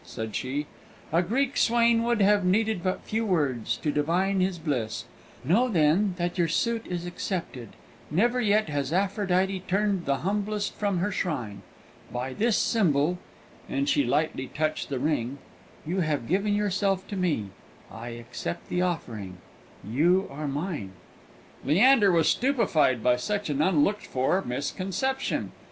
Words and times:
said 0.03 0.35
she; 0.35 0.65
"a 1.13 1.21
Greek 1.21 1.55
swain 1.55 2.01
would 2.01 2.23
have 2.23 2.43
needed 2.43 2.81
but 2.83 3.03
few 3.03 3.23
words 3.23 3.77
to 3.77 3.91
divine 3.91 4.39
his 4.41 4.57
bliss. 4.57 5.05
Know, 5.43 5.67
then, 5.67 6.15
that 6.17 6.39
your 6.39 6.47
suit 6.47 6.87
is 6.89 7.05
accepted; 7.05 7.75
never 8.09 8.41
yet 8.41 8.67
has 8.67 8.91
Aphrodite 8.91 9.59
turned 9.67 10.07
the 10.07 10.17
humblest 10.25 10.73
from 10.73 10.97
her 10.97 11.11
shrine. 11.11 11.61
By 12.11 12.33
this 12.33 12.57
symbol," 12.57 13.19
and 13.69 13.87
she 13.87 14.03
lightly 14.03 14.47
touched 14.47 14.89
the 14.89 14.97
ring, 14.97 15.37
"you 15.85 15.99
have 15.99 16.27
given 16.27 16.55
yourself 16.55 17.07
to 17.09 17.15
me. 17.15 17.49
I 17.91 18.07
accept 18.07 18.69
the 18.69 18.81
offering 18.81 19.37
you 19.87 20.27
are 20.31 20.47
mine!" 20.47 20.93
Leander 21.63 22.11
was 22.11 22.27
stupefied 22.27 23.03
by 23.03 23.17
such 23.17 23.51
an 23.51 23.61
unlooked 23.61 24.07
for 24.07 24.41
misconception. 24.43 25.51